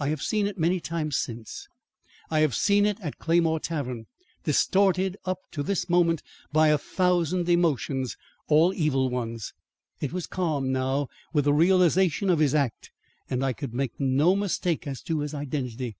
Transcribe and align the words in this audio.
I 0.00 0.08
have 0.08 0.20
seen 0.20 0.48
it 0.48 0.58
many 0.58 0.80
times 0.80 1.16
since; 1.16 1.68
I 2.28 2.40
have 2.40 2.56
seen 2.56 2.84
it 2.84 2.98
at 3.00 3.18
Claymore 3.20 3.60
Tavern. 3.60 4.06
Distorted 4.42 5.16
up 5.24 5.38
to 5.52 5.62
this 5.62 5.88
moment 5.88 6.24
by 6.50 6.70
a 6.70 6.76
thousand 6.76 7.48
emotions, 7.48 8.16
all 8.48 8.74
evil 8.74 9.08
ones, 9.10 9.52
it 10.00 10.12
was 10.12 10.26
calm 10.26 10.72
now 10.72 11.06
with 11.32 11.44
the 11.44 11.52
realisation 11.52 12.30
of 12.30 12.40
his 12.40 12.52
act, 12.52 12.90
and 13.28 13.44
I 13.44 13.52
could 13.52 13.72
make 13.72 13.92
no 14.00 14.34
mistake 14.34 14.88
as 14.88 15.02
to 15.02 15.20
his 15.20 15.34
identity. 15.34 15.94